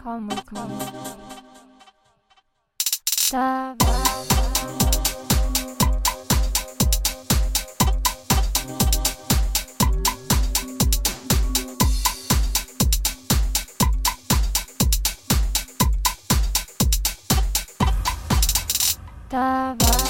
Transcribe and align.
Come 0.00 0.28
with 0.28 0.52
me. 0.52 0.60
Давай. 3.30 3.76
Давай. 19.28 20.09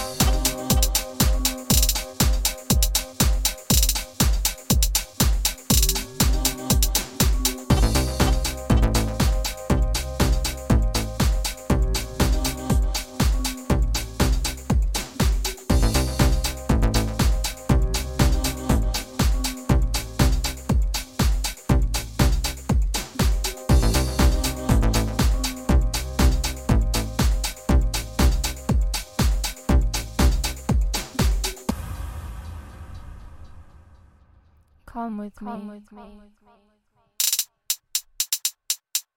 Come 34.92 35.20
with 35.20 35.36
Come 35.36 35.68
me. 35.70 35.76
With 35.76 35.84
me. 35.84 35.88
Come 35.90 36.18
with 36.18 36.32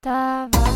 me. 0.04 0.74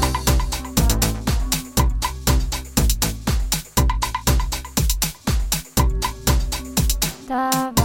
Stop. 7.26 7.77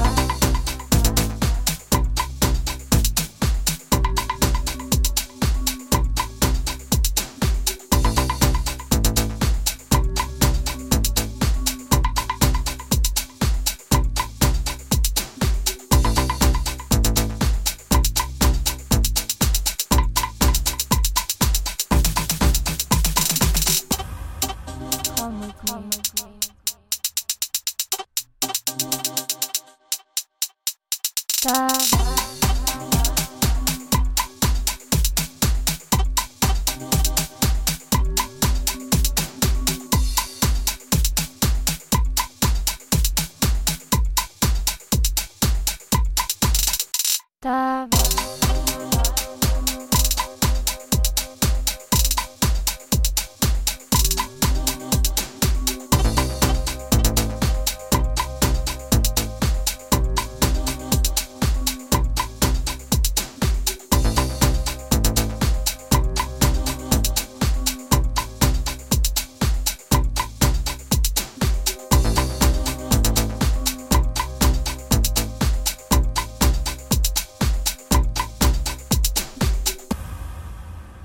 Me. 25.81 26.03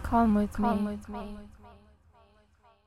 Come 0.09 0.35
with 0.37 0.53
Come 0.55 0.85
me. 0.85 0.87
with 0.87 1.09
me. 1.09 1.45